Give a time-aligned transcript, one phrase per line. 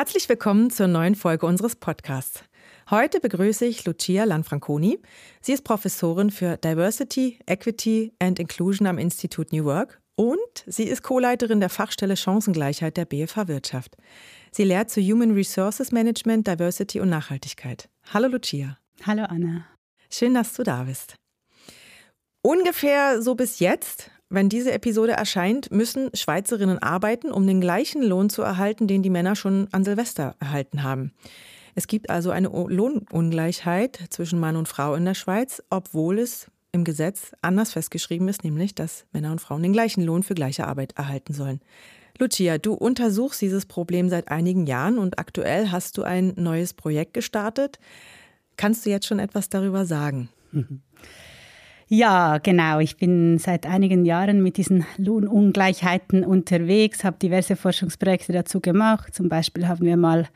[0.00, 2.42] Herzlich willkommen zur neuen Folge unseres Podcasts.
[2.88, 4.98] Heute begrüße ich Lucia Lanfranconi.
[5.42, 11.02] Sie ist Professorin für Diversity, Equity and Inclusion am Institut New Work und sie ist
[11.02, 13.98] Co-Leiterin der Fachstelle Chancengleichheit der BFH Wirtschaft.
[14.50, 17.90] Sie lehrt zu Human Resources Management, Diversity und Nachhaltigkeit.
[18.10, 18.78] Hallo Lucia.
[19.04, 19.66] Hallo Anna.
[20.10, 21.16] Schön, dass du da bist.
[22.40, 28.30] Ungefähr so bis jetzt, wenn diese Episode erscheint, müssen Schweizerinnen arbeiten, um den gleichen Lohn
[28.30, 31.12] zu erhalten, den die Männer schon an Silvester erhalten haben.
[31.74, 36.84] Es gibt also eine Lohnungleichheit zwischen Mann und Frau in der Schweiz, obwohl es im
[36.84, 40.92] Gesetz anders festgeschrieben ist, nämlich dass Männer und Frauen den gleichen Lohn für gleiche Arbeit
[40.96, 41.60] erhalten sollen.
[42.18, 47.14] Lucia, du untersuchst dieses Problem seit einigen Jahren und aktuell hast du ein neues Projekt
[47.14, 47.78] gestartet.
[48.56, 50.28] Kannst du jetzt schon etwas darüber sagen?
[51.92, 52.78] Ja, genau.
[52.78, 59.12] Ich bin seit einigen Jahren mit diesen Lohnungleichheiten unterwegs, habe diverse Forschungsprojekte dazu gemacht.
[59.12, 60.28] Zum Beispiel haben wir mal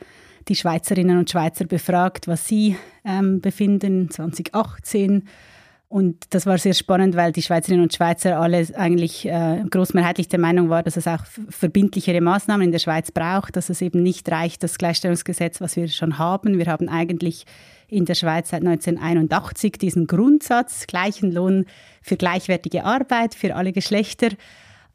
[0.48, 2.74] die Schweizerinnen und Schweizer befragt, was sie
[3.04, 5.28] ähm, befinden 2018.
[5.86, 10.40] Und das war sehr spannend, weil die Schweizerinnen und Schweizer alle eigentlich äh, großmehrheitlich der
[10.40, 14.28] Meinung waren, dass es auch verbindlichere Maßnahmen in der Schweiz braucht, dass es eben nicht
[14.28, 16.58] reicht, das Gleichstellungsgesetz, was wir schon haben.
[16.58, 17.46] Wir haben eigentlich
[17.94, 21.66] in der Schweiz seit 1981 diesen Grundsatz, gleichen Lohn
[22.02, 24.30] für gleichwertige Arbeit für alle Geschlechter.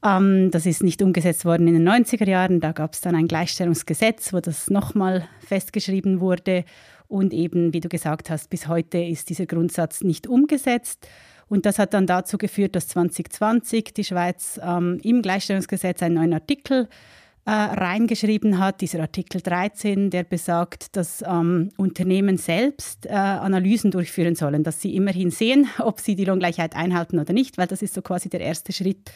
[0.03, 2.59] Ähm, das ist nicht umgesetzt worden in den 90er Jahren.
[2.59, 6.65] Da gab es dann ein Gleichstellungsgesetz, wo das nochmal festgeschrieben wurde.
[7.08, 11.08] Und eben, wie du gesagt hast, bis heute ist dieser Grundsatz nicht umgesetzt.
[11.48, 16.33] Und das hat dann dazu geführt, dass 2020 die Schweiz ähm, im Gleichstellungsgesetz einen neuen
[16.33, 17.19] Artikel äh,
[17.49, 24.64] reingeschrieben hat, dieser Artikel 13, der besagt, dass ähm, Unternehmen selbst äh, Analysen durchführen sollen,
[24.64, 28.02] dass sie immerhin sehen, ob sie die Lohngleichheit einhalten oder nicht, weil das ist so
[28.02, 29.11] quasi der erste Schritt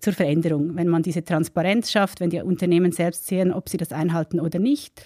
[0.00, 3.92] zur Veränderung, wenn man diese Transparenz schafft, wenn die Unternehmen selbst sehen, ob sie das
[3.92, 5.02] einhalten oder nicht.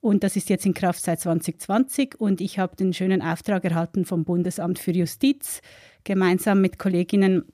[0.00, 4.04] Und das ist jetzt in Kraft seit 2020 und ich habe den schönen Auftrag erhalten
[4.04, 5.60] vom Bundesamt für Justiz,
[6.02, 7.44] gemeinsam mit Kolleginnen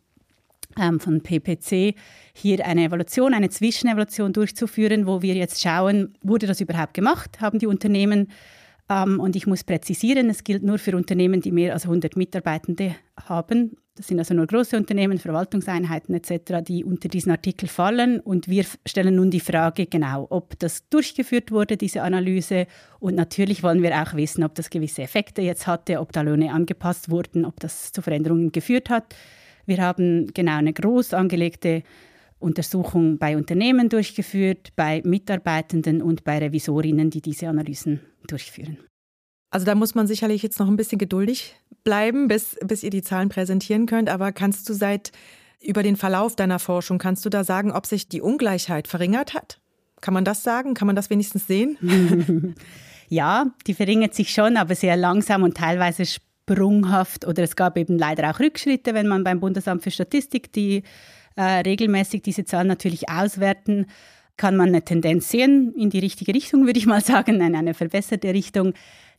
[1.01, 1.95] von PPC
[2.35, 7.41] hier eine Evaluation, eine Zwischenevaluation durchzuführen, wo wir jetzt schauen, wurde das überhaupt gemacht?
[7.41, 8.29] Haben die Unternehmen,
[8.89, 12.97] ähm, und ich muss präzisieren, es gilt nur für Unternehmen, die mehr als 100 Mitarbeitende
[13.17, 13.77] haben.
[13.97, 18.21] Das sind also nur große Unternehmen, Verwaltungseinheiten etc., die unter diesen Artikel fallen.
[18.21, 22.69] Und wir stellen nun die Frage genau, ob das durchgeführt wurde, diese Analyse.
[23.01, 26.53] Und natürlich wollen wir auch wissen, ob das gewisse Effekte jetzt hatte, ob da Löhne
[26.53, 29.17] angepasst wurden, ob das zu Veränderungen geführt hat.
[29.69, 31.83] Wir haben genau eine groß angelegte
[32.39, 38.79] Untersuchung bei Unternehmen durchgeführt, bei Mitarbeitenden und bei Revisorinnen, die diese Analysen durchführen.
[39.51, 43.03] Also da muss man sicherlich jetzt noch ein bisschen geduldig bleiben, bis, bis ihr die
[43.03, 44.09] Zahlen präsentieren könnt.
[44.09, 45.13] Aber kannst du seit
[45.61, 49.61] über den Verlauf deiner Forschung, kannst du da sagen, ob sich die Ungleichheit verringert hat?
[50.01, 50.75] Kann man das sagen?
[50.75, 52.55] Kann man das wenigstens sehen?
[53.09, 56.05] ja, die verringert sich schon, aber sehr langsam und teilweise
[56.49, 60.83] sprunghaft oder es gab eben leider auch Rückschritte, wenn man beim Bundesamt für Statistik die
[61.37, 63.87] äh, regelmäßig diese Zahlen natürlich auswerten,
[64.37, 67.75] kann man eine Tendenz sehen in die richtige Richtung, würde ich mal sagen, in eine
[67.75, 68.73] verbesserte Richtung.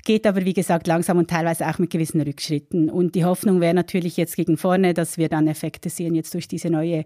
[0.06, 2.90] Geht aber, wie gesagt, langsam und teilweise auch mit gewissen Rückschritten.
[2.90, 6.48] Und die Hoffnung wäre natürlich jetzt gegen vorne, dass wir dann Effekte sehen, jetzt durch
[6.48, 7.04] diese neue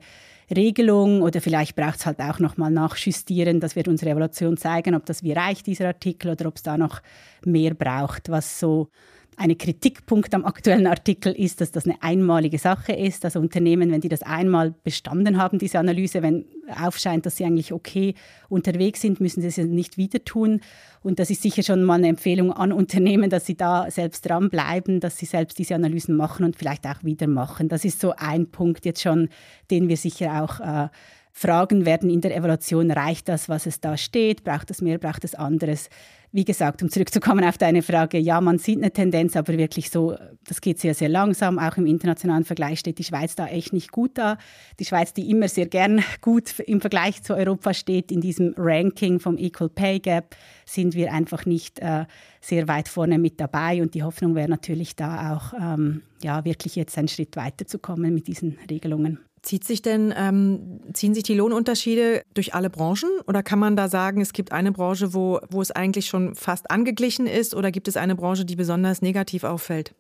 [0.56, 3.60] Regelung oder vielleicht braucht es halt auch nochmal nachjustieren.
[3.60, 6.78] Das wird unsere Evaluation zeigen, ob das wie reicht, dieser Artikel, oder ob es da
[6.78, 7.02] noch
[7.44, 8.90] mehr braucht, was so
[9.38, 13.26] ein Kritikpunkt am aktuellen Artikel ist, dass das eine einmalige Sache ist.
[13.26, 16.46] Also Unternehmen, wenn die das einmal bestanden haben, diese Analyse, wenn
[16.82, 18.16] aufscheint, dass sie eigentlich okay
[18.50, 20.62] unterwegs sind, müssen sie es nicht wieder tun.
[21.02, 25.00] Und das ist sicher schon mal eine Empfehlung an Unternehmen, dass sie da selbst dranbleiben,
[25.00, 27.68] dass sie selbst diese Analysen machen und vielleicht auch wieder machen.
[27.70, 29.30] Das ist so ein Punkt jetzt schon,
[29.70, 30.90] den wir sicher auch äh,
[31.34, 32.92] fragen werden in der Evaluation.
[32.92, 34.44] Reicht das, was es da steht?
[34.44, 34.98] Braucht es mehr?
[34.98, 35.90] Braucht es anderes?
[36.34, 40.18] wie gesagt, um zurückzukommen auf deine Frage, ja, man sieht eine Tendenz, aber wirklich so,
[40.48, 41.60] das geht sehr, sehr langsam.
[41.60, 44.40] Auch im internationalen Vergleich steht die Schweiz da echt nicht gut da.
[44.80, 49.20] Die Schweiz, die immer sehr gern gut im Vergleich zu Europa steht, in diesem Ranking
[49.20, 50.36] vom Equal Pay Gap,
[50.66, 52.06] sind wir einfach nicht äh,
[52.42, 53.84] sehr weit vorne mit dabei.
[53.84, 57.78] Und die Hoffnung wäre natürlich da auch, ähm, ja, wirklich jetzt einen Schritt weiter zu
[57.78, 59.20] kommen mit diesen Regelungen.
[59.44, 63.90] Zieht sich denn, ähm, ziehen sich die Lohnunterschiede durch alle Branchen oder kann man da
[63.90, 67.90] sagen, es gibt eine Branche, wo, wo es eigentlich schon fast angeglichen ist oder gibt
[67.90, 69.94] es eine Branche, die besonders negativ auffällt?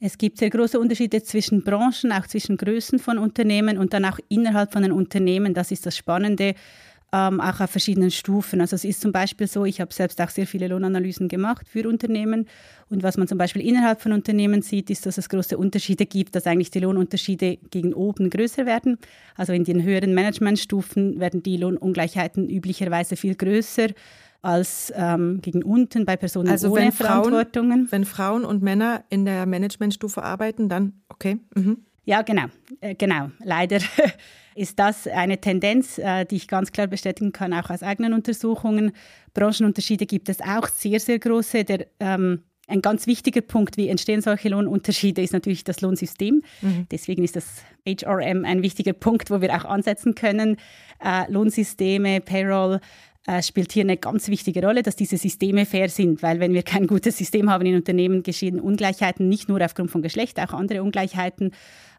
[0.00, 4.18] Es gibt sehr große Unterschiede zwischen Branchen, auch zwischen Größen von Unternehmen und dann auch
[4.28, 5.52] innerhalb von den Unternehmen.
[5.52, 6.54] Das ist das Spannende
[7.12, 8.60] ähm, auch auf verschiedenen Stufen.
[8.60, 11.88] Also es ist zum Beispiel so, ich habe selbst auch sehr viele Lohnanalysen gemacht für
[11.88, 12.46] Unternehmen
[12.88, 16.34] und was man zum Beispiel innerhalb von Unternehmen sieht, ist, dass es große Unterschiede gibt,
[16.34, 18.98] dass eigentlich die Lohnunterschiede gegen oben größer werden.
[19.36, 23.88] Also in den höheren Managementstufen werden die Lohnungleichheiten üblicherweise viel größer
[24.42, 27.88] als ähm, gegen unten bei Personen also ohne wenn Verantwortungen.
[27.88, 31.38] Frauen, wenn Frauen und Männer in der Managementstufe arbeiten, dann okay.
[31.54, 31.78] Mhm.
[32.04, 32.44] Ja, genau,
[32.80, 33.30] äh, genau.
[33.42, 33.80] Leider
[34.56, 38.92] ist das eine Tendenz, äh, die ich ganz klar bestätigen kann, auch aus eigenen Untersuchungen.
[39.34, 41.64] Branchenunterschiede gibt es auch sehr, sehr große.
[41.64, 46.42] Der, ähm, ein ganz wichtiger Punkt, wie entstehen solche Lohnunterschiede, ist natürlich das Lohnsystem.
[46.62, 46.86] Mhm.
[46.90, 50.56] Deswegen ist das HRM ein wichtiger Punkt, wo wir auch ansetzen können.
[51.04, 52.80] Äh, Lohnsysteme, Payroll,
[53.26, 56.62] äh, spielt hier eine ganz wichtige Rolle, dass diese Systeme fair sind, weil wenn wir
[56.62, 60.82] kein gutes System haben in Unternehmen, geschehen Ungleichheiten nicht nur aufgrund von Geschlecht, auch andere
[60.82, 61.52] Ungleichheiten.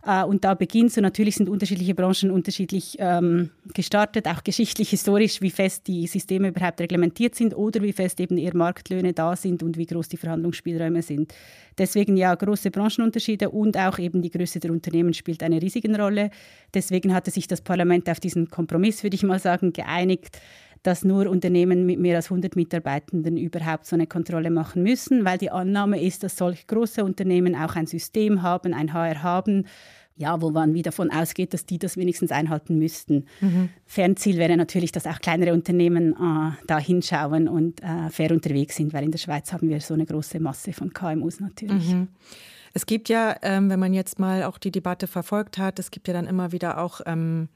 [0.05, 5.41] Äh, und da beginnt so, natürlich sind unterschiedliche Branchen unterschiedlich ähm, gestartet, auch geschichtlich, historisch,
[5.41, 9.63] wie fest die Systeme überhaupt reglementiert sind oder wie fest eben eher Marktlöhne da sind
[9.63, 11.33] und wie groß die Verhandlungsspielräume sind.
[11.77, 16.31] Deswegen ja, große Branchenunterschiede und auch eben die Größe der Unternehmen spielt eine riesige Rolle.
[16.73, 20.39] Deswegen hatte sich das Parlament auf diesen Kompromiss, würde ich mal sagen, geeinigt,
[20.87, 25.37] dass nur Unternehmen mit mehr als 100 Mitarbeitenden überhaupt so eine Kontrolle machen müssen, weil
[25.37, 29.65] die Annahme ist, dass solch große Unternehmen auch ein System haben, ein HR haben,
[30.15, 33.25] ja, wo man wie davon ausgeht, dass die das wenigstens einhalten müssten.
[33.41, 33.67] Mhm.
[33.85, 38.93] Fernziel wäre natürlich, dass auch kleinere Unternehmen äh, da hinschauen und äh, fair unterwegs sind,
[38.93, 41.91] weil in der Schweiz haben wir so eine große Masse von KMUs natürlich.
[41.91, 42.07] Mhm.
[42.73, 46.07] Es gibt ja, ähm, wenn man jetzt mal auch die Debatte verfolgt hat, es gibt
[46.07, 47.49] ja dann immer wieder auch ähm,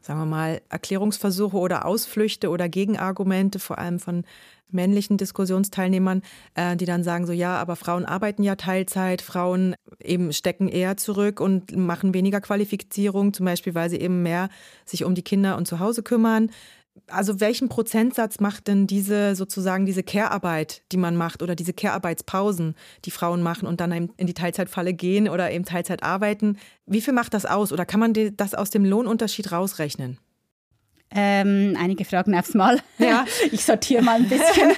[0.00, 4.24] sagen wir mal, Erklärungsversuche oder Ausflüchte oder Gegenargumente, vor allem von
[4.72, 6.22] männlichen Diskussionsteilnehmern,
[6.54, 10.96] äh, die dann sagen so, ja, aber Frauen arbeiten ja Teilzeit, Frauen eben stecken eher
[10.96, 14.48] zurück und machen weniger Qualifizierung, zum Beispiel, weil sie eben mehr
[14.84, 16.50] sich um die Kinder und zu Hause kümmern
[17.06, 22.74] also welchen Prozentsatz macht denn diese sozusagen diese Care-Arbeit, die man macht oder diese Care-Arbeitspausen,
[23.04, 26.58] die Frauen machen und dann in die Teilzeitfalle gehen oder eben Teilzeit arbeiten?
[26.86, 30.18] Wie viel macht das aus oder kann man das aus dem Lohnunterschied rausrechnen?
[31.12, 32.78] Ähm, einige Fragen aufs Mal.
[32.98, 33.24] Ja.
[33.52, 34.72] Ich sortiere mal ein bisschen.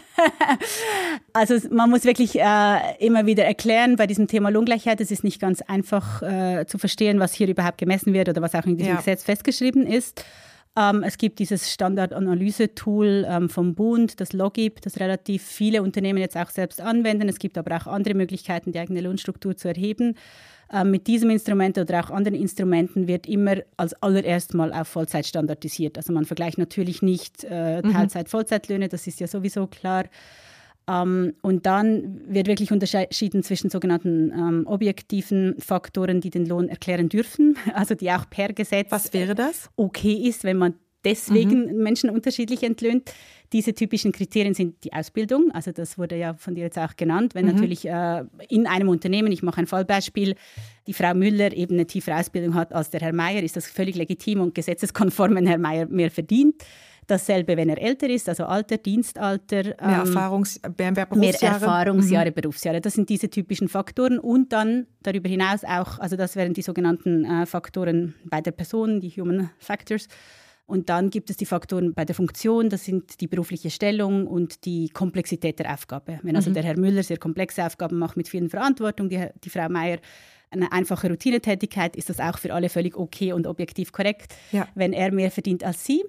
[1.35, 5.41] also man muss wirklich äh, immer wieder erklären bei diesem Thema Lohngleichheit, es ist nicht
[5.41, 8.93] ganz einfach äh, zu verstehen, was hier überhaupt gemessen wird oder was auch in diesem
[8.93, 8.97] ja.
[8.97, 10.25] Gesetz festgeschrieben ist.
[10.77, 16.37] Ähm, es gibt dieses Standardanalyse-Tool ähm, vom Bund, das Logib, das relativ viele Unternehmen jetzt
[16.37, 17.29] auch selbst anwenden.
[17.29, 20.17] Es gibt aber auch andere Möglichkeiten, die eigene Lohnstruktur zu erheben.
[20.73, 25.27] Ähm, mit diesem Instrument oder auch anderen Instrumenten wird immer als allererst mal auf Vollzeit
[25.27, 25.99] standardisiert.
[25.99, 27.93] Also man vergleicht natürlich nicht äh, mhm.
[27.93, 30.05] Teilzeit-Vollzeitlöhne, das ist ja sowieso klar.
[30.89, 37.09] Ähm, und dann wird wirklich unterschieden zwischen sogenannten ähm, objektiven Faktoren, die den Lohn erklären
[37.09, 39.71] dürfen, also die auch per Gesetz Was wäre das?
[39.77, 40.75] okay ist, wenn man
[41.05, 41.83] deswegen mhm.
[41.83, 43.13] Menschen unterschiedlich entlöhnt.
[43.53, 47.35] Diese typischen Kriterien sind die Ausbildung, also das wurde ja von dir jetzt auch genannt.
[47.35, 47.53] Wenn mhm.
[47.53, 50.37] natürlich äh, in einem Unternehmen, ich mache ein Fallbeispiel,
[50.87, 53.95] die Frau Müller eben eine tiefere Ausbildung hat als der Herr Meier, ist das völlig
[53.97, 56.63] legitim und gesetzeskonform, wenn Herr Meier mehr verdient.
[57.13, 59.65] Dasselbe, wenn er älter ist, also Alter, Dienstalter.
[59.65, 61.21] Mehr, ähm, Erfahrungs mehr, Berufsjahre.
[61.21, 62.35] mehr Erfahrungsjahre, mhm.
[62.35, 62.81] Berufsjahre.
[62.81, 64.19] Das sind diese typischen Faktoren.
[64.19, 69.01] Und dann darüber hinaus auch, also das wären die sogenannten äh, Faktoren bei der Person,
[69.01, 70.09] die Human Factors.
[70.65, 74.65] Und dann gibt es die Faktoren bei der Funktion, das sind die berufliche Stellung und
[74.65, 76.19] die Komplexität der Aufgabe.
[76.23, 76.55] Wenn also mhm.
[76.55, 79.99] der Herr Müller sehr komplexe Aufgaben macht mit vielen Verantwortung, die, die Frau Meier
[80.51, 84.67] eine einfache Routinetätigkeit, ist das auch für alle völlig okay und objektiv korrekt, ja.
[84.75, 86.05] wenn er mehr verdient als sie.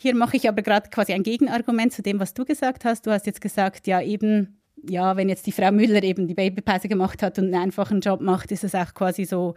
[0.00, 3.06] Hier mache ich aber gerade quasi ein Gegenargument zu dem, was du gesagt hast.
[3.06, 6.88] Du hast jetzt gesagt, ja eben, ja, wenn jetzt die Frau Müller eben die Babypause
[6.88, 9.54] gemacht hat und einen einfachen Job macht, ist es auch quasi so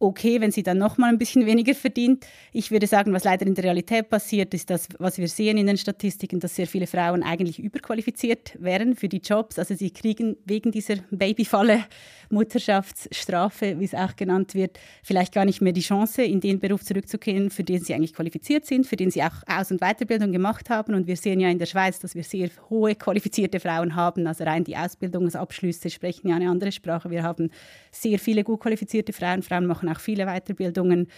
[0.00, 2.26] okay, wenn sie dann noch mal ein bisschen weniger verdient.
[2.52, 5.66] Ich würde sagen, was leider in der Realität passiert, ist das, was wir sehen in
[5.66, 9.58] den Statistiken, dass sehr viele Frauen eigentlich überqualifiziert wären für die Jobs.
[9.58, 11.84] Also sie kriegen wegen dieser Babyfalle,
[12.30, 16.82] Mutterschaftsstrafe, wie es auch genannt wird, vielleicht gar nicht mehr die Chance, in den Beruf
[16.84, 20.70] zurückzukehren, für den sie eigentlich qualifiziert sind, für den sie auch Aus- und Weiterbildung gemacht
[20.70, 20.94] haben.
[20.94, 24.26] Und wir sehen ja in der Schweiz, dass wir sehr hohe qualifizierte Frauen haben.
[24.26, 27.10] Also rein die Ausbildungsabschlüsse sprechen ja eine andere Sprache.
[27.10, 27.50] Wir haben
[27.90, 29.42] sehr viele gut qualifizierte Frauen.
[29.42, 31.08] Frauen machen auch viele Weiterbildungen.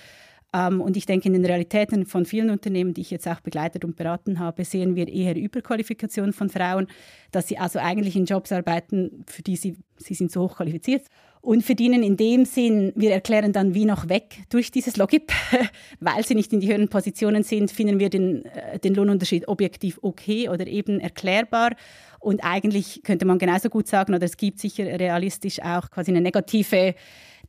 [0.54, 3.84] Ähm, und ich denke, in den Realitäten von vielen Unternehmen, die ich jetzt auch begleitet
[3.84, 6.88] und beraten habe, sehen wir eher Überqualifikation von Frauen,
[7.30, 11.04] dass sie also eigentlich in Jobs arbeiten, für die sie, sie sind so hoch qualifiziert
[11.42, 15.32] und verdienen in dem Sinn, wir erklären dann wie noch weg durch dieses Logip,
[16.00, 19.98] weil sie nicht in die höheren Positionen sind, finden wir den, äh, den Lohnunterschied objektiv
[20.02, 21.72] okay oder eben erklärbar.
[22.20, 26.20] Und eigentlich könnte man genauso gut sagen, oder es gibt sicher realistisch auch quasi eine
[26.20, 26.94] negative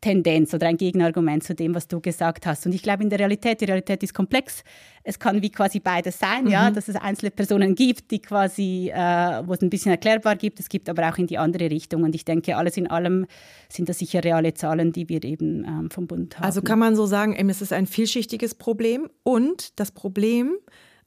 [0.03, 2.65] Tendenz oder ein Gegenargument zu dem, was du gesagt hast.
[2.65, 4.61] Und ich glaube, in der Realität, die Realität ist komplex.
[5.05, 6.51] Es kann wie quasi beides sein, mhm.
[6.51, 8.97] ja, dass es einzelne Personen gibt, die quasi, äh,
[9.47, 10.59] wo es ein bisschen erklärbar gibt.
[10.59, 12.03] Es gibt aber auch in die andere Richtung.
[12.03, 13.27] Und ich denke, alles in allem
[13.69, 16.43] sind das sicher reale Zahlen, die wir eben ähm, vom Bund haben.
[16.43, 19.09] Also kann man so sagen, es ist ein vielschichtiges Problem.
[19.23, 20.57] Und das Problem,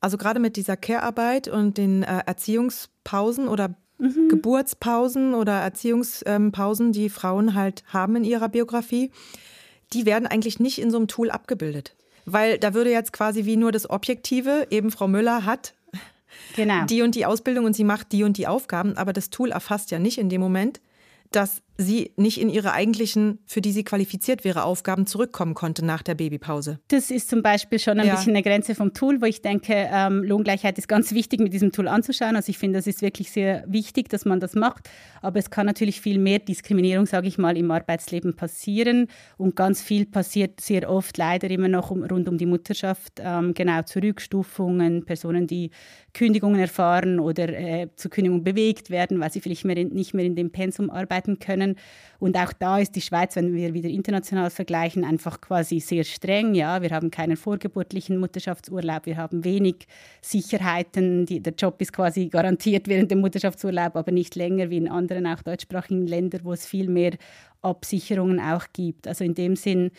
[0.00, 4.28] also gerade mit dieser Care-Arbeit und den äh, Erziehungspausen oder mhm.
[4.28, 9.10] Geburtspausen oder Erziehungspausen, die Frauen halt haben in ihrer Biografie,
[9.92, 11.94] die werden eigentlich nicht in so einem Tool abgebildet.
[12.24, 15.74] Weil da würde jetzt quasi wie nur das Objektive, eben Frau Müller hat
[16.56, 16.84] genau.
[16.84, 19.90] die und die Ausbildung und sie macht die und die Aufgaben, aber das Tool erfasst
[19.90, 20.80] ja nicht in dem Moment,
[21.30, 26.02] dass sie nicht in ihre eigentlichen, für die sie qualifiziert wäre, Aufgaben zurückkommen konnte nach
[26.02, 26.78] der Babypause.
[26.88, 28.14] Das ist zum Beispiel schon ein ja.
[28.14, 31.72] bisschen eine Grenze vom Tool, wo ich denke, ähm, Lohngleichheit ist ganz wichtig mit diesem
[31.72, 32.36] Tool anzuschauen.
[32.36, 34.88] Also ich finde, das ist wirklich sehr wichtig, dass man das macht.
[35.20, 39.08] Aber es kann natürlich viel mehr Diskriminierung, sage ich mal, im Arbeitsleben passieren.
[39.36, 43.14] Und ganz viel passiert sehr oft leider immer noch um, rund um die Mutterschaft.
[43.18, 45.70] Ähm, genau, Zurückstufungen, Personen, die
[46.14, 50.24] Kündigungen erfahren oder äh, zur Kündigung bewegt werden, weil sie vielleicht mehr in, nicht mehr
[50.24, 51.78] in dem Pensum arbeiten können können.
[52.18, 56.54] Und auch da ist die Schweiz, wenn wir wieder international vergleichen, einfach quasi sehr streng.
[56.54, 59.86] Ja, wir haben keinen vorgeburtlichen Mutterschaftsurlaub, wir haben wenig
[60.22, 61.26] Sicherheiten.
[61.26, 65.26] Die, der Job ist quasi garantiert während dem Mutterschaftsurlaub, aber nicht länger wie in anderen
[65.26, 67.12] auch deutschsprachigen Ländern, wo es viel mehr
[67.60, 69.06] Absicherungen auch gibt.
[69.06, 69.90] Also in dem Sinn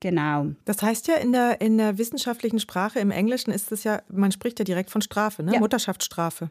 [0.00, 0.52] Genau.
[0.64, 4.30] Das heißt ja in der, in der wissenschaftlichen Sprache, im Englischen ist es ja, man
[4.30, 5.54] spricht ja direkt von Strafe, ne?
[5.54, 5.58] Ja.
[5.58, 6.50] Mutterschaftsstrafe.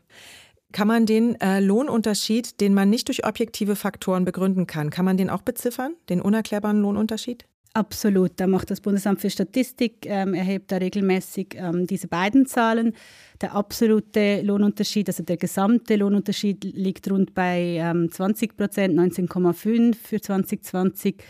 [0.73, 5.17] Kann man den äh, Lohnunterschied, den man nicht durch objektive Faktoren begründen kann, kann man
[5.17, 7.45] den auch beziffern, den unerklärbaren Lohnunterschied?
[7.73, 8.31] Absolut.
[8.37, 12.93] Da macht das Bundesamt für Statistik, ähm, erhebt da regelmäßig ähm, diese beiden Zahlen.
[13.39, 20.19] Der absolute Lohnunterschied, also der gesamte Lohnunterschied, liegt rund bei ähm, 20 Prozent, 19,5 für
[20.19, 21.25] 2020 ähm,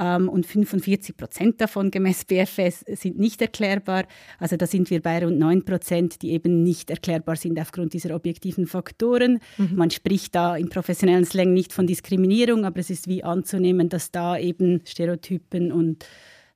[0.00, 4.04] und 45 Prozent davon gemäß BFS sind nicht erklärbar.
[4.38, 8.14] Also da sind wir bei rund 9 Prozent, die eben nicht erklärbar sind aufgrund dieser
[8.14, 9.40] objektiven Faktoren.
[9.58, 9.76] Mhm.
[9.76, 14.10] Man spricht da im professionellen Slang nicht von Diskriminierung, aber es ist wie anzunehmen, dass
[14.10, 16.06] da eben Stereotypen und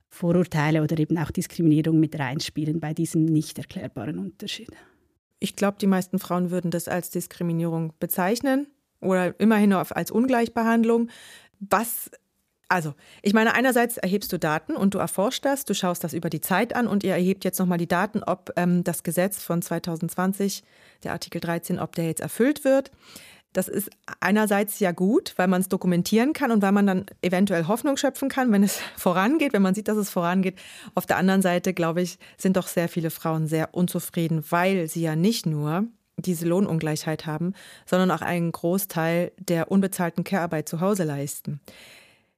[0.09, 4.71] Vorurteile oder eben auch Diskriminierung mit reinspielen bei diesem nicht erklärbaren Unterschied.
[5.39, 8.67] Ich glaube, die meisten Frauen würden das als Diskriminierung bezeichnen
[9.01, 11.09] oder immerhin als Ungleichbehandlung.
[11.59, 12.09] Was
[12.67, 16.29] also, ich meine, einerseits erhebst du Daten und du erforschst das, du schaust das über
[16.29, 19.61] die Zeit an und ihr erhebt jetzt nochmal die Daten, ob ähm, das Gesetz von
[19.61, 20.63] 2020,
[21.03, 22.91] der Artikel 13, ob der jetzt erfüllt wird.
[23.53, 27.67] Das ist einerseits ja gut, weil man es dokumentieren kann und weil man dann eventuell
[27.67, 30.59] Hoffnung schöpfen kann, wenn es vorangeht, wenn man sieht, dass es vorangeht.
[30.95, 35.01] Auf der anderen Seite, glaube ich, sind doch sehr viele Frauen sehr unzufrieden, weil sie
[35.01, 35.85] ja nicht nur
[36.17, 37.53] diese Lohnungleichheit haben,
[37.85, 41.61] sondern auch einen Großteil der unbezahlten Care-Arbeit zu Hause leisten.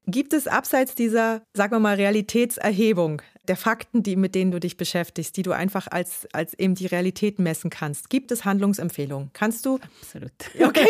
[0.08, 4.78] Gibt es abseits dieser, sagen wir mal, Realitätserhebung der Fakten, die, mit denen du dich
[4.78, 9.32] beschäftigst, die du einfach als, als eben die Realität messen kannst, gibt es Handlungsempfehlungen?
[9.34, 9.80] Kannst du?
[10.02, 10.32] Absolut.
[10.62, 10.88] Okay.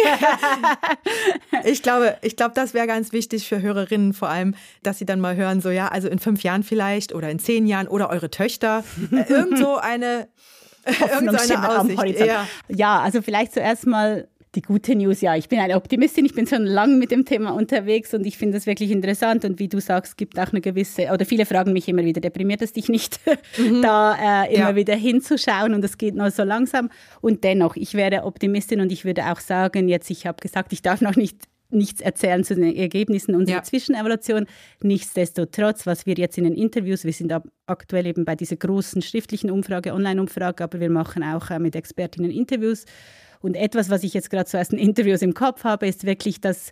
[1.63, 5.19] ich glaube, ich glaube, das wäre ganz wichtig für Hörerinnen vor allem, dass sie dann
[5.19, 8.29] mal hören, so ja, also in fünf Jahren vielleicht oder in zehn Jahren oder eure
[8.29, 10.27] Töchter, irgend so eine,
[10.99, 12.19] so eine Aussicht.
[12.19, 12.47] Ja.
[12.67, 16.47] ja, also vielleicht zuerst mal die gute News, ja, ich bin eine Optimistin, ich bin
[16.47, 19.79] schon lange mit dem Thema unterwegs und ich finde es wirklich interessant und wie du
[19.79, 23.19] sagst, gibt auch eine gewisse, oder viele fragen mich immer wieder, deprimiert es dich nicht,
[23.57, 23.81] mhm.
[23.81, 24.75] da äh, immer ja.
[24.75, 26.89] wieder hinzuschauen und es geht nur so langsam
[27.21, 30.81] und dennoch, ich wäre Optimistin und ich würde auch sagen, jetzt, ich habe gesagt, ich
[30.81, 31.37] darf noch nicht
[31.69, 33.63] nichts erzählen zu den Ergebnissen unserer ja.
[33.63, 34.45] Zwischenevaluation.
[34.81, 37.33] Nichtsdestotrotz, was wir jetzt in den Interviews, wir sind
[37.65, 42.31] aktuell eben bei dieser großen schriftlichen Umfrage, Online-Umfrage, aber wir machen auch äh, mit Expertinnen
[42.31, 42.85] Interviews
[43.41, 46.71] und etwas, was ich jetzt gerade zu ersten Interviews im Kopf habe, ist wirklich, dass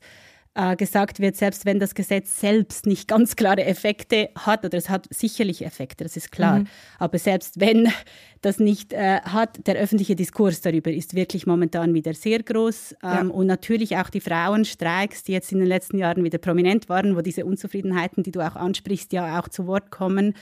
[0.56, 4.90] äh, gesagt wird, selbst wenn das Gesetz selbst nicht ganz klare Effekte hat, oder es
[4.90, 6.68] hat sicherlich Effekte, das ist klar, mhm.
[6.98, 7.90] aber selbst wenn
[8.42, 12.94] das nicht äh, hat, der öffentliche Diskurs darüber ist wirklich momentan wieder sehr groß.
[13.04, 13.22] Ähm, ja.
[13.22, 17.22] Und natürlich auch die Frauenstreiks, die jetzt in den letzten Jahren wieder prominent waren, wo
[17.22, 20.36] diese Unzufriedenheiten, die du auch ansprichst, ja auch zu Wort kommen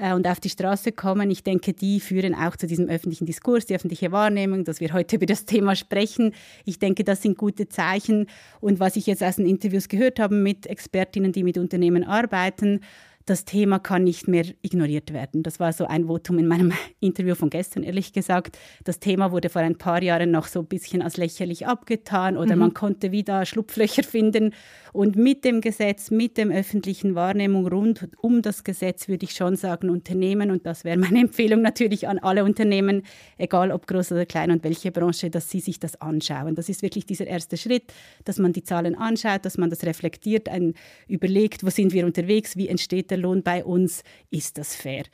[0.00, 1.30] äh, und auf die Straße kommen.
[1.30, 5.16] Ich denke, die führen auch zu diesem öffentlichen Diskurs, die öffentliche Wahrnehmung, dass wir heute
[5.16, 6.32] über das Thema sprechen.
[6.64, 8.26] Ich denke, das sind gute Zeichen.
[8.60, 12.80] Und was ich jetzt aus den Interviews gehört habe mit Expertinnen, die mit Unternehmen arbeiten,
[13.26, 15.42] das Thema kann nicht mehr ignoriert werden.
[15.42, 18.58] Das war so ein Votum in meinem Interview von gestern, ehrlich gesagt.
[18.84, 22.54] Das Thema wurde vor ein paar Jahren noch so ein bisschen als lächerlich abgetan oder
[22.54, 22.60] mhm.
[22.60, 24.54] man konnte wieder Schlupflöcher finden.
[24.92, 29.54] Und mit dem Gesetz, mit der öffentlichen Wahrnehmung rund um das Gesetz würde ich schon
[29.54, 33.02] sagen, Unternehmen, und das wäre meine Empfehlung natürlich an alle Unternehmen,
[33.38, 36.54] egal ob groß oder klein und welche Branche, dass sie sich das anschauen.
[36.54, 37.92] Das ist wirklich dieser erste Schritt,
[38.24, 40.74] dass man die Zahlen anschaut, dass man das reflektiert, ein,
[41.06, 45.04] überlegt, wo sind wir unterwegs, wie entsteht der Lohn bei uns, ist das fair?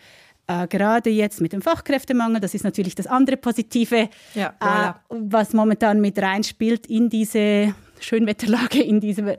[0.47, 4.91] Äh, gerade jetzt mit dem Fachkräftemangel, das ist natürlich das andere Positive, ja, voilà.
[4.91, 9.37] äh, was momentan mit reinspielt in diese Schönwetterlage, in diesem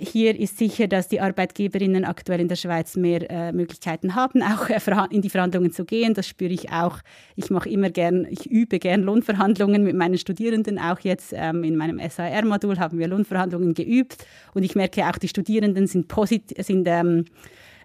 [0.00, 4.70] hier ist sicher, dass die Arbeitgeberinnen aktuell in der Schweiz mehr äh, Möglichkeiten haben, auch
[4.70, 6.14] äh, in die Verhandlungen zu gehen.
[6.14, 6.98] Das spüre ich auch.
[7.36, 10.78] Ich mache immer gern, ich übe gern Lohnverhandlungen mit meinen Studierenden.
[10.78, 14.26] Auch jetzt ähm, in meinem SAR-Modul haben wir Lohnverhandlungen geübt.
[14.54, 17.26] Und ich merke auch, die Studierenden sind, posit sind ähm,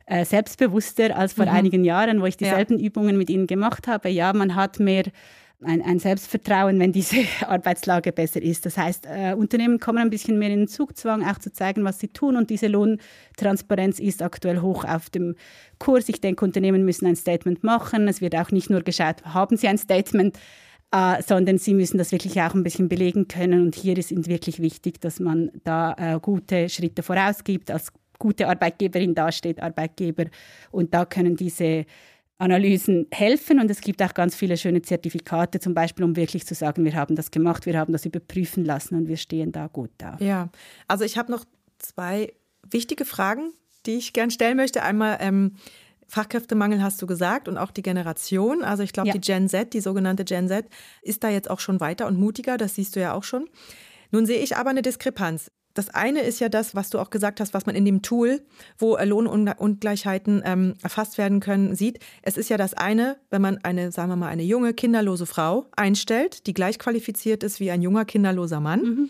[0.06, 1.52] äh, selbstbewusster als vor mhm.
[1.52, 2.86] einigen Jahren, wo ich dieselben ja.
[2.86, 4.10] Übungen mit ihnen gemacht habe.
[4.10, 5.06] Ja, man hat mehr
[5.64, 8.66] ein, ein, Selbstvertrauen, wenn diese Arbeitslage besser ist.
[8.66, 12.00] Das heißt, äh, Unternehmen kommen ein bisschen mehr in den Zugzwang, auch zu zeigen, was
[12.00, 12.36] sie tun.
[12.36, 15.36] Und diese Lohntransparenz ist aktuell hoch auf dem
[15.80, 16.10] Kurs.
[16.10, 18.08] Ich denke, Unternehmen müssen ein Statement machen.
[18.08, 20.38] Es wird auch nicht nur geschaut, haben sie ein Statement,
[20.92, 23.62] äh, sondern sie müssen das wirklich auch ein bisschen belegen können.
[23.62, 28.48] Und hier ist es wirklich wichtig, dass man da äh, gute Schritte vorausgibt, als gute
[28.48, 30.26] Arbeitgeberin dasteht, Arbeitgeber.
[30.72, 31.86] Und da können diese
[32.38, 36.54] Analysen helfen und es gibt auch ganz viele schöne Zertifikate, zum Beispiel, um wirklich zu
[36.54, 39.92] sagen, wir haben das gemacht, wir haben das überprüfen lassen und wir stehen da gut
[39.98, 40.18] da.
[40.20, 40.50] Ja,
[40.88, 41.46] also ich habe noch
[41.80, 42.34] zwei
[42.70, 43.54] wichtige Fragen,
[43.86, 44.84] die ich gern stellen möchte.
[44.84, 45.56] Einmal ähm,
[46.08, 48.64] Fachkräftemangel hast du gesagt und auch die Generation.
[48.64, 49.14] Also ich glaube, ja.
[49.14, 50.66] die Gen Z, die sogenannte Gen Z,
[51.02, 53.48] ist da jetzt auch schon weiter und mutiger, das siehst du ja auch schon.
[54.12, 55.52] Nun sehe ich aber eine Diskrepanz.
[55.76, 58.42] Das eine ist ja das, was du auch gesagt hast, was man in dem Tool,
[58.80, 62.00] wo Lohnungleichheiten ähm, erfasst werden können, sieht.
[62.24, 65.66] Es ist ja das eine, wenn man eine, sagen wir mal, eine junge, kinderlose Frau
[65.76, 68.82] einstellt, die gleich qualifiziert ist wie ein junger, kinderloser Mann.
[68.82, 69.10] Mhm.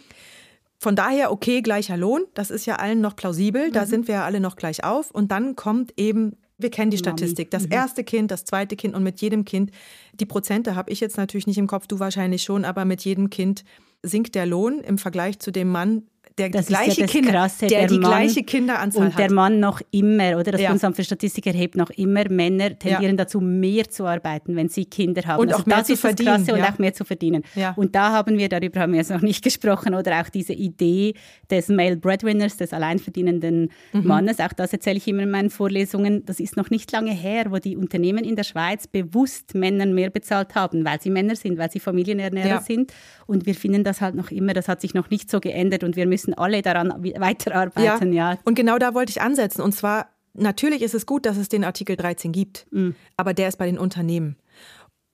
[0.77, 3.73] Von daher, okay, gleicher Lohn, das ist ja allen noch plausibel, mhm.
[3.73, 5.11] da sind wir ja alle noch gleich auf.
[5.11, 7.51] Und dann kommt eben wir kennen die Statistik.
[7.51, 7.73] Das mhm.
[7.73, 9.71] erste Kind, das zweite Kind und mit jedem Kind,
[10.13, 13.29] die Prozente habe ich jetzt natürlich nicht im Kopf, du wahrscheinlich schon, aber mit jedem
[13.29, 13.65] Kind
[14.03, 16.03] sinkt der Lohn im Vergleich zu dem Mann,
[16.37, 19.13] der das gleiche ja Kinder, Krasse, der, der die Mann, gleiche Kinderanzahl und hat.
[19.13, 20.67] Und der Mann noch immer, oder das ja.
[20.67, 23.23] Bundesamt für Statistik erhebt noch immer, Männer tendieren ja.
[23.23, 25.39] dazu, mehr zu arbeiten, wenn sie Kinder haben.
[25.39, 26.49] Und also auch mehr das zu ist verdienen.
[26.49, 27.43] Und auch mehr zu verdienen.
[27.77, 31.13] Und da haben wir, darüber haben wir jetzt noch nicht gesprochen, oder auch diese Idee
[31.49, 34.07] des Male Breadwinners, des alleinverdienenden mhm.
[34.07, 37.45] Mannes, auch das erzähle ich immer in meinen Vorlesungen, das ist noch nicht lange her,
[37.49, 41.57] wo die Unternehmen in der Schweiz bewusst Männern mehr bezahlt haben, weil sie Männer sind,
[41.57, 42.93] weil sie Familienernährer sind.
[43.25, 45.95] Und wir finden das halt noch immer, das hat sich noch nicht so geändert und
[45.95, 48.13] wir müssen müssen alle daran weiterarbeiten.
[48.13, 48.31] Ja.
[48.31, 48.39] ja.
[48.43, 49.61] Und genau da wollte ich ansetzen.
[49.61, 52.95] Und zwar, natürlich ist es gut, dass es den Artikel 13 gibt, mhm.
[53.17, 54.37] aber der ist bei den Unternehmen.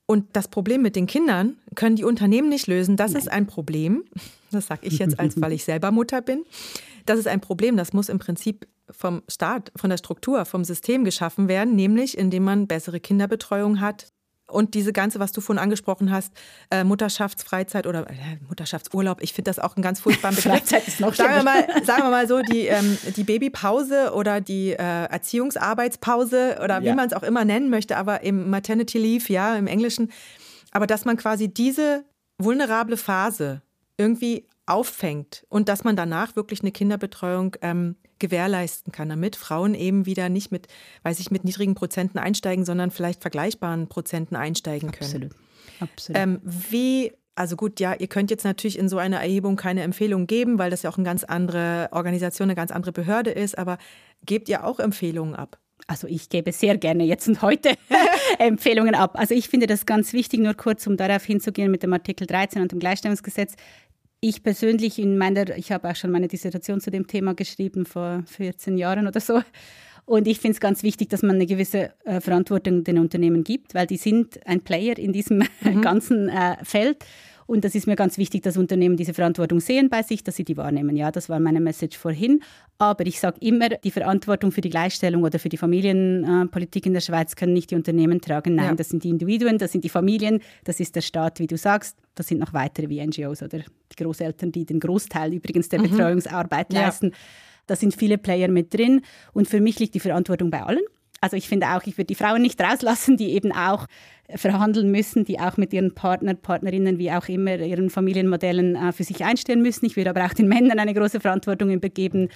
[0.06, 2.96] Und das Problem mit den Kindern können die Unternehmen nicht lösen.
[2.96, 3.22] Das Nein.
[3.22, 4.04] ist ein Problem.
[4.50, 6.44] Das sage ich jetzt, als weil ich selber Mutter bin.
[7.06, 7.76] Das ist ein Problem.
[7.76, 12.44] Das muss im Prinzip vom Staat, von der Struktur, vom System geschaffen werden, nämlich indem
[12.44, 14.12] man bessere Kinderbetreuung hat,
[14.52, 16.32] und diese ganze, was du vorhin angesprochen hast,
[16.70, 18.14] äh, Mutterschaftsfreizeit oder äh,
[18.48, 20.52] Mutterschaftsurlaub, ich finde das auch einen ganz furchtbaren Begriff.
[20.52, 24.40] Freizeit ist noch sagen wir mal, sagen wir mal so, die, ähm, die Babypause oder
[24.40, 26.94] die äh, Erziehungsarbeitspause oder wie ja.
[26.94, 30.12] man es auch immer nennen möchte, aber im Maternity Leave, ja, im Englischen.
[30.70, 32.04] Aber dass man quasi diese
[32.38, 33.62] vulnerable Phase
[33.96, 40.06] irgendwie auffängt und dass man danach wirklich eine Kinderbetreuung ähm, gewährleisten kann, damit Frauen eben
[40.06, 40.68] wieder nicht mit,
[41.02, 45.30] weiß ich, mit niedrigen Prozenten einsteigen, sondern vielleicht vergleichbaren Prozenten einsteigen können.
[45.30, 45.32] Absolut.
[45.80, 46.22] Absolut.
[46.22, 50.26] Ähm, wie also gut, ja, ihr könnt jetzt natürlich in so einer Erhebung keine Empfehlung
[50.26, 53.78] geben, weil das ja auch eine ganz andere Organisation, eine ganz andere Behörde ist, aber
[54.24, 55.58] gebt ihr auch Empfehlungen ab?
[55.86, 57.70] Also ich gebe sehr gerne jetzt und heute
[58.38, 59.18] Empfehlungen ab.
[59.18, 62.62] Also ich finde das ganz wichtig, nur kurz, um darauf hinzugehen mit dem Artikel 13
[62.62, 63.54] und dem Gleichstellungsgesetz
[64.24, 68.22] ich persönlich in meiner, ich habe auch schon meine Dissertation zu dem Thema geschrieben vor
[68.26, 69.42] 14 Jahren oder so.
[70.04, 73.74] Und ich finde es ganz wichtig, dass man eine gewisse äh, Verantwortung den Unternehmen gibt,
[73.74, 75.82] weil die sind ein Player in diesem mhm.
[75.82, 77.04] ganzen äh, Feld.
[77.52, 80.44] Und das ist mir ganz wichtig, dass Unternehmen diese Verantwortung sehen bei sich, dass sie
[80.44, 80.96] die wahrnehmen.
[80.96, 82.40] Ja, das war meine Message vorhin.
[82.78, 87.02] Aber ich sage immer, die Verantwortung für die Gleichstellung oder für die Familienpolitik in der
[87.02, 88.54] Schweiz können nicht die Unternehmen tragen.
[88.54, 88.74] Nein, ja.
[88.74, 91.98] das sind die Individuen, das sind die Familien, das ist der Staat, wie du sagst.
[92.14, 95.90] Das sind noch weitere wie NGOs oder die Großeltern, die den Großteil übrigens der mhm.
[95.90, 97.10] Betreuungsarbeit leisten.
[97.10, 97.16] Ja.
[97.66, 99.02] Da sind viele Player mit drin.
[99.34, 100.80] Und für mich liegt die Verantwortung bei allen.
[101.22, 103.86] Also ich finde auch, ich würde die Frauen nicht rauslassen, die eben auch
[104.34, 109.04] verhandeln müssen, die auch mit ihren Partner, Partnerinnen, wie auch immer, ihren Familienmodellen äh, für
[109.04, 109.86] sich einstehen müssen.
[109.86, 112.28] Ich würde aber auch den Männern eine große Verantwortung übergeben.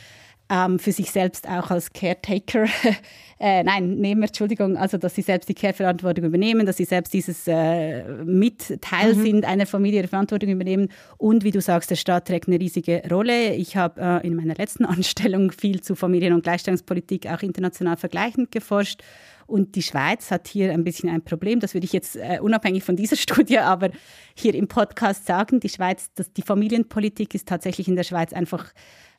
[0.48, 2.66] Ähm, für sich selbst auch als Caretaker,
[3.40, 7.46] äh, nein, Nehmer, Entschuldigung, also dass sie selbst die Care-Verantwortung übernehmen, dass sie selbst dieses
[7.48, 9.22] äh, Mitteil mhm.
[9.22, 10.88] sind einer Familie, ihre Verantwortung übernehmen.
[11.18, 13.54] Und wie du sagst, der Staat trägt eine riesige Rolle.
[13.54, 18.52] Ich habe äh, in meiner letzten Anstellung viel zu Familien- und Gleichstellungspolitik auch international vergleichend
[18.52, 19.02] geforscht.
[19.46, 21.60] Und die Schweiz hat hier ein bisschen ein Problem.
[21.60, 23.90] Das würde ich jetzt äh, unabhängig von dieser Studie, aber
[24.34, 25.60] hier im Podcast sagen.
[25.60, 28.72] Die Schweiz, das, die Familienpolitik ist tatsächlich in der Schweiz einfach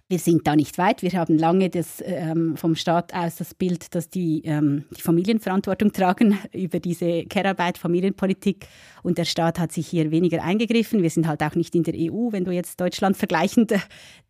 [0.10, 1.02] wir sind da nicht weit.
[1.02, 5.92] Wir haben lange das, ähm, vom Staat aus das Bild, dass die, ähm, die Familienverantwortung
[5.92, 8.68] tragen über diese Care-Arbeit, Familienpolitik.
[9.04, 11.02] Und der Staat hat sich hier weniger eingegriffen.
[11.02, 12.32] Wir sind halt auch nicht in der EU.
[12.32, 13.74] Wenn du jetzt Deutschland vergleichend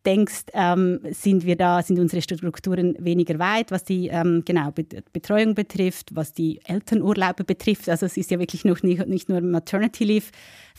[0.04, 4.72] denkst, ähm, sind wir da, sind unsere Strukturen weniger weit, was die ähm, genau
[5.12, 7.88] Betreuung betrifft, was die Elternurlaube betrifft.
[7.88, 10.26] Also es ist ja wirklich noch nicht, nicht nur Maternity Leave.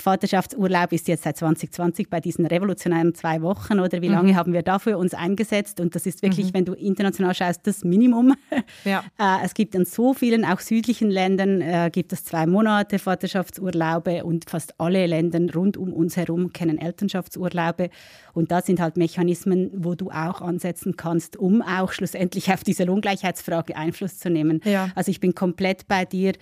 [0.02, 4.36] Vaterschaftsurlaub ist jetzt seit 2020 bei diesen revolutionären zwei Wochen oder wie lange mhm.
[4.36, 5.80] haben wir dafür uns eingesetzt?
[5.80, 6.54] Und das ist wirklich, mhm.
[6.54, 8.36] wenn du international schaust, das Minimum.
[8.86, 9.04] Ja.
[9.18, 14.24] Äh, es gibt in so vielen, auch südlichen Ländern, äh, gibt es zwei Monate Vaterschaftsurlaube
[14.24, 17.90] und fast alle Länder rund um uns herum kennen Elternschaftsurlaube.
[18.34, 22.84] Und da sind halt Mechanismen, wo du auch ansetzen kannst, um auch schlussendlich auf diese
[22.84, 24.62] Lohngleichheitsfrage Einfluss zu nehmen.
[24.64, 24.90] Ja.
[24.96, 26.34] Also ich bin komplett bei dir.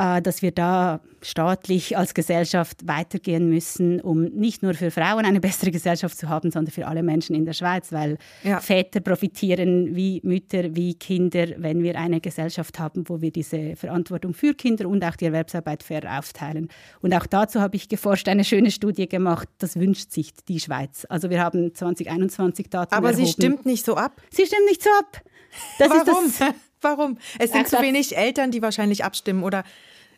[0.00, 5.40] Äh, dass wir da staatlich als Gesellschaft weitergehen müssen, um nicht nur für Frauen eine
[5.40, 8.60] bessere Gesellschaft zu haben, sondern für alle Menschen in der Schweiz, weil ja.
[8.60, 14.34] Väter profitieren wie Mütter, wie Kinder, wenn wir eine Gesellschaft haben, wo wir diese Verantwortung
[14.34, 16.68] für Kinder und auch die Erwerbsarbeit fair aufteilen.
[17.00, 21.06] Und auch dazu habe ich geforscht, eine schöne Studie gemacht, das wünscht sich die Schweiz.
[21.08, 23.26] Also wir haben 2021 Daten Aber erhoben.
[23.26, 24.22] sie stimmt nicht so ab?
[24.30, 25.20] Sie stimmt nicht so ab.
[25.80, 26.26] Das Warum?
[26.26, 27.18] Ist das Warum?
[27.38, 29.64] Es sind Ach, zu wenig Eltern, die wahrscheinlich abstimmen oder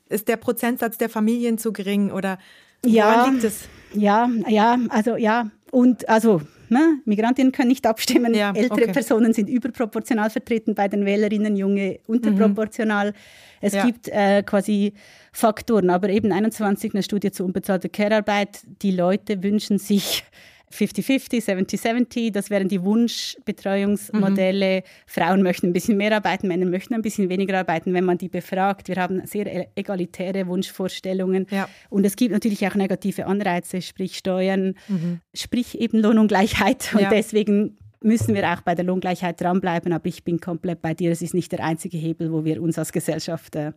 [0.09, 2.39] ist der Prozentsatz der Familien zu gering oder
[2.83, 3.69] woran ja, liegt es?
[3.93, 5.51] Ja, ja, also ja.
[5.71, 8.35] Und also ne, Migrantinnen können nicht abstimmen.
[8.35, 8.93] Ja, Ältere okay.
[8.93, 13.11] Personen sind überproportional vertreten bei den Wählerinnen, junge unterproportional.
[13.11, 13.15] Mhm.
[13.61, 13.85] Es ja.
[13.85, 14.95] gibt äh, quasi
[15.33, 18.63] Faktoren, aber eben 21 eine Studie zu unbezahlter Care-Arbeit.
[18.83, 20.25] Die Leute wünschen sich
[20.73, 24.81] 50-50, 70-70, das wären die Wunschbetreuungsmodelle.
[24.81, 24.83] Mhm.
[25.07, 28.29] Frauen möchten ein bisschen mehr arbeiten, Männer möchten ein bisschen weniger arbeiten, wenn man die
[28.29, 28.89] befragt.
[28.89, 31.47] Wir haben sehr e-, egalitäre Wunschvorstellungen.
[31.51, 31.69] Ja.
[31.89, 35.21] Und es gibt natürlich auch negative Anreize, sprich Steuern, mhm.
[35.35, 36.95] sprich eben Lohnungleichheit.
[36.95, 37.11] Und ja.
[37.11, 39.93] deswegen müssen wir auch bei der Lohngleichheit dranbleiben.
[39.93, 41.11] Aber ich bin komplett bei dir.
[41.11, 43.73] Es ist nicht der einzige Hebel, wo wir uns als Gesellschaft äh,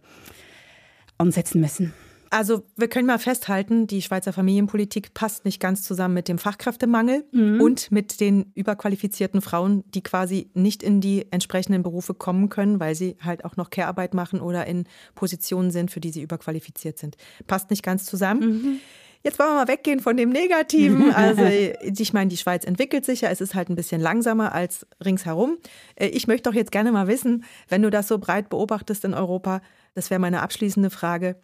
[1.18, 1.94] ansetzen müssen.
[2.34, 7.26] Also wir können mal festhalten, die Schweizer Familienpolitik passt nicht ganz zusammen mit dem Fachkräftemangel
[7.32, 7.62] mhm.
[7.62, 12.96] und mit den überqualifizierten Frauen, die quasi nicht in die entsprechenden Berufe kommen können, weil
[12.96, 17.18] sie halt auch noch Care-Arbeit machen oder in Positionen sind, für die sie überqualifiziert sind.
[17.46, 18.42] Passt nicht ganz zusammen.
[18.42, 18.80] Mhm.
[19.22, 21.14] Jetzt wollen wir mal weggehen von dem Negativen.
[21.16, 24.88] Also ich meine, die Schweiz entwickelt sich ja, es ist halt ein bisschen langsamer als
[25.06, 25.58] ringsherum.
[25.96, 29.14] Äh, ich möchte doch jetzt gerne mal wissen, wenn du das so breit beobachtest in
[29.14, 29.62] Europa,
[29.94, 31.36] das wäre meine abschließende Frage,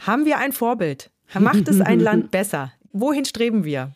[0.00, 1.10] haben wir ein Vorbild?
[1.38, 2.72] Macht es ein Land besser?
[2.92, 3.92] Wohin streben wir?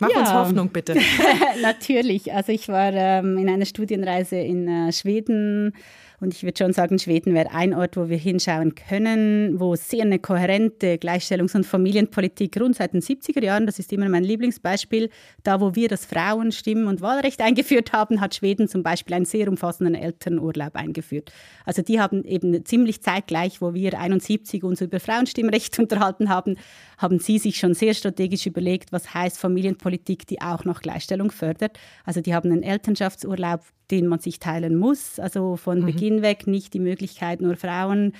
[0.00, 0.94] Mach ja, uns Hoffnung, bitte.
[1.62, 2.32] Natürlich.
[2.32, 5.74] Also ich war ähm, in einer Studienreise in äh, Schweden
[6.20, 10.02] und ich würde schon sagen, Schweden wäre ein Ort, wo wir hinschauen können, wo sehr
[10.02, 15.10] eine kohärente Gleichstellungs- und Familienpolitik rund seit den 70er Jahren, das ist immer mein Lieblingsbeispiel,
[15.44, 19.48] da wo wir das Frauenstimmen- und Wahlrecht eingeführt haben, hat Schweden zum Beispiel einen sehr
[19.48, 21.32] umfassenden Elternurlaub eingeführt.
[21.64, 26.56] Also die haben eben ziemlich zeitgleich, wo wir 71 uns über Frauenstimmrecht unterhalten haben,
[26.98, 31.78] haben sie sich schon sehr strategisch überlegt, was heißt Familienpolitik, die auch noch Gleichstellung fördert.
[32.04, 35.18] Also die haben einen Elternschaftsurlaub, den man sich teilen muss.
[35.18, 35.86] Also von mhm.
[35.86, 38.12] Beginn weg nicht die Möglichkeit, nur Frauen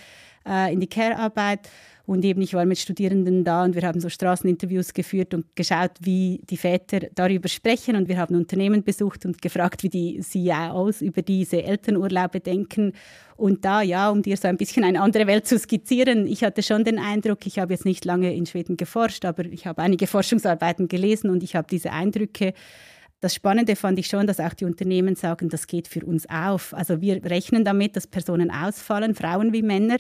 [0.47, 1.69] äh, in die Care-Arbeit.
[2.09, 5.91] Und eben, ich war mit Studierenden da und wir haben so Straßeninterviews geführt und geschaut,
[6.01, 7.97] wie die Väter darüber sprechen.
[7.97, 12.95] Und wir haben Unternehmen besucht und gefragt, wie die CEOs über diese Elternurlaube denken.
[13.37, 16.63] Und da, ja, um dir so ein bisschen eine andere Welt zu skizzieren, ich hatte
[16.63, 20.07] schon den Eindruck, ich habe jetzt nicht lange in Schweden geforscht, aber ich habe einige
[20.07, 22.55] Forschungsarbeiten gelesen und ich habe diese Eindrücke
[23.21, 26.73] das Spannende fand ich schon, dass auch die Unternehmen sagen, das geht für uns auf.
[26.75, 29.99] Also wir rechnen damit, dass Personen ausfallen, Frauen wie Männer.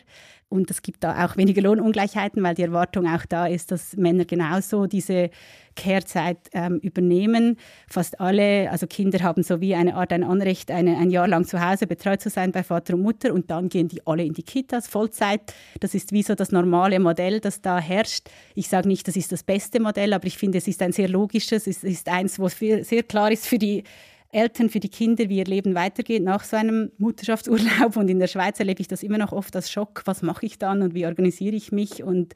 [0.51, 4.25] Und es gibt da auch weniger Lohnungleichheiten, weil die Erwartung auch da ist, dass Männer
[4.25, 5.29] genauso diese
[5.77, 7.57] Care-Zeit ähm, übernehmen.
[7.87, 11.45] Fast alle, also Kinder haben so wie eine Art ein Anrecht, eine, ein Jahr lang
[11.45, 14.33] zu Hause betreut zu sein bei Vater und Mutter und dann gehen die alle in
[14.33, 15.43] die Kitas, Vollzeit.
[15.81, 18.29] Das ist wie so das normale Modell, das da herrscht.
[18.55, 21.09] Ich sage nicht, das ist das beste Modell, aber ich finde, es ist ein sehr
[21.09, 23.85] logisches, es ist eins, wo sehr klar ist für die
[24.31, 27.97] Eltern, für die Kinder, wie ihr Leben weitergeht nach so einem Mutterschaftsurlaub.
[27.97, 30.03] Und in der Schweiz erlebe ich das immer noch oft als Schock.
[30.05, 32.03] Was mache ich dann und wie organisiere ich mich?
[32.03, 32.35] Und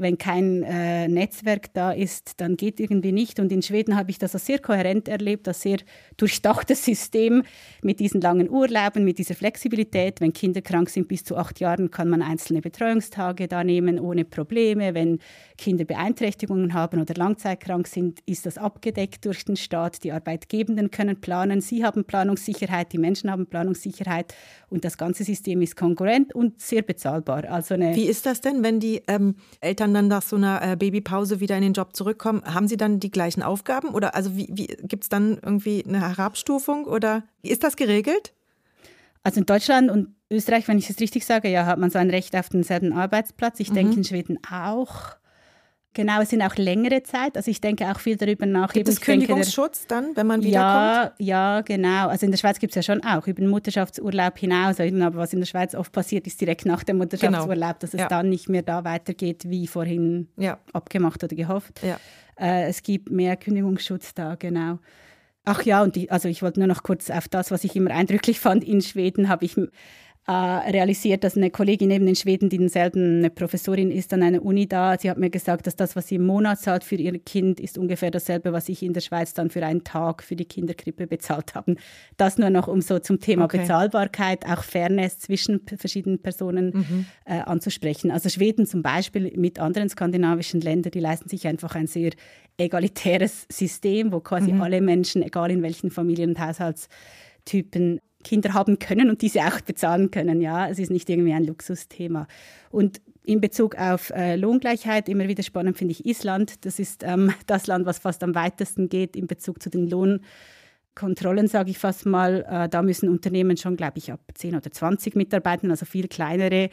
[0.00, 3.40] wenn kein äh, Netzwerk da ist, dann geht irgendwie nicht.
[3.40, 5.78] Und in Schweden habe ich das als sehr kohärent erlebt, als sehr
[6.16, 7.42] durchdachtes System
[7.82, 10.20] mit diesen langen Urlauben, mit dieser Flexibilität.
[10.20, 14.24] Wenn Kinder krank sind bis zu acht Jahren, kann man einzelne Betreuungstage da nehmen ohne
[14.24, 14.94] Probleme.
[14.94, 15.18] Wenn
[15.56, 20.04] Kinder Beeinträchtigungen haben oder langzeitkrank sind, ist das abgedeckt durch den Staat.
[20.04, 24.34] Die Arbeitgebenden können planen, sie haben Planungssicherheit, die Menschen haben Planungssicherheit
[24.68, 27.44] und das ganze System ist konkurrent und sehr bezahlbar.
[27.44, 31.40] Also Wie ist das denn, wenn die ähm, Eltern dann nach so einer äh, Babypause
[31.40, 32.42] wieder in den Job zurückkommen?
[32.44, 36.00] Haben sie dann die gleichen Aufgaben oder also wie, wie gibt es dann irgendwie eine
[36.00, 38.32] Herabstufung oder ist das geregelt?
[39.22, 42.10] Also in Deutschland und Österreich, wenn ich es richtig sage, ja, hat man so ein
[42.10, 43.60] Recht auf denselben Arbeitsplatz.
[43.60, 43.74] Ich mhm.
[43.74, 45.17] denke in Schweden auch.
[45.98, 47.36] Genau, es sind auch längere Zeit.
[47.36, 48.72] Also ich denke auch viel darüber nach.
[48.72, 51.18] Gibt es Kündigungsschutz denke, dann, wenn man wiederkommt?
[51.18, 52.06] Ja, ja, genau.
[52.06, 54.78] Also in der Schweiz gibt es ja schon auch über den Mutterschaftsurlaub hinaus.
[54.78, 57.72] Aber was in der Schweiz oft passiert, ist direkt nach dem Mutterschaftsurlaub, genau.
[57.80, 58.06] dass es ja.
[58.06, 60.60] dann nicht mehr da weitergeht, wie vorhin ja.
[60.72, 61.80] abgemacht oder gehofft.
[61.82, 61.98] Ja.
[62.38, 64.78] Äh, es gibt mehr Kündigungsschutz da, genau.
[65.44, 67.90] Ach ja, und die, also ich wollte nur noch kurz auf das, was ich immer
[67.90, 69.56] eindrücklich fand in Schweden, habe ich
[70.28, 74.44] äh, realisiert, dass eine Kollegin eben in Schweden, die denselben eine Professorin ist an einer
[74.44, 77.18] Uni da, sie hat mir gesagt, dass das, was sie im Monat zahlt für ihr
[77.18, 80.44] Kind, ist ungefähr dasselbe, was ich in der Schweiz dann für einen Tag für die
[80.44, 81.76] Kinderkrippe bezahlt habe.
[82.18, 83.60] Das nur noch, um so zum Thema okay.
[83.60, 87.06] Bezahlbarkeit, auch Fairness zwischen verschiedenen Personen mhm.
[87.24, 88.10] äh, anzusprechen.
[88.10, 92.10] Also Schweden zum Beispiel mit anderen skandinavischen Ländern, die leisten sich einfach ein sehr
[92.58, 94.60] egalitäres System, wo quasi mhm.
[94.60, 100.10] alle Menschen, egal in welchen Familien- und Haushaltstypen, Kinder haben können und diese auch bezahlen
[100.10, 100.40] können.
[100.40, 102.26] Ja, es ist nicht irgendwie ein Luxusthema.
[102.70, 106.64] Und in Bezug auf äh, Lohngleichheit, immer wieder spannend finde ich Island.
[106.64, 111.46] Das ist ähm, das Land, was fast am weitesten geht in Bezug zu den Lohnkontrollen,
[111.46, 112.44] sage ich fast mal.
[112.48, 116.70] Äh, da müssen Unternehmen schon, glaube ich, ab 10 oder 20 Mitarbeitern, also viel kleinere,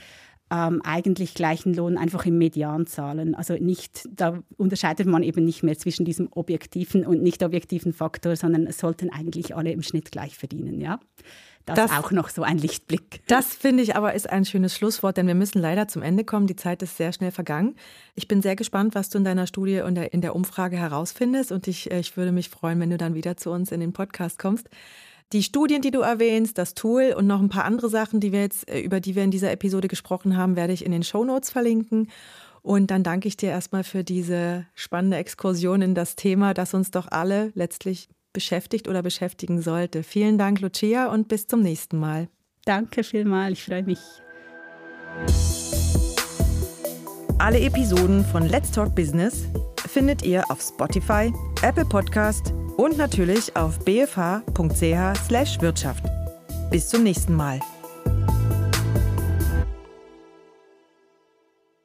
[0.51, 3.33] ähm, eigentlich gleichen Lohn einfach im Median zahlen.
[3.33, 8.35] Also nicht, da unterscheidet man eben nicht mehr zwischen diesem objektiven und nicht objektiven Faktor,
[8.35, 10.99] sondern es sollten eigentlich alle im Schnitt gleich verdienen, ja.
[11.65, 13.21] Das, das auch noch so ein Lichtblick.
[13.25, 16.45] Das finde ich aber ist ein schönes Schlusswort, denn wir müssen leider zum Ende kommen.
[16.45, 17.75] Die Zeit ist sehr schnell vergangen.
[18.13, 21.67] Ich bin sehr gespannt, was du in deiner Studie und in der Umfrage herausfindest und
[21.67, 24.37] ich, äh, ich würde mich freuen, wenn du dann wieder zu uns in den Podcast
[24.37, 24.69] kommst.
[25.35, 28.39] Die Studien, die du erwähnst, das Tool und noch ein paar andere Sachen, die wir
[28.39, 31.25] jetzt, äh, über die wir in dieser Episode gesprochen haben, werde ich in den Show
[31.25, 32.07] Notes verlinken.
[32.61, 36.89] Und dann danke ich dir erstmal für diese spannende Exkursion in das Thema, das uns
[36.89, 40.03] doch alle letztlich beschäftigt oder beschäftigen sollte.
[40.03, 42.29] Vielen Dank, Lucia, und bis zum nächsten Mal.
[42.63, 43.99] Danke vielmals, ich freue mich.
[47.37, 49.43] Alle Episoden von Let's Talk Business
[49.87, 56.03] findet ihr auf Spotify, Apple Podcast und natürlich auf bfh.ch/wirtschaft.
[56.71, 57.59] Bis zum nächsten Mal.